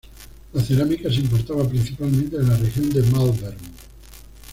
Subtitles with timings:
[0.53, 3.55] La cerámica se importaba principalmente de la región de Malvern.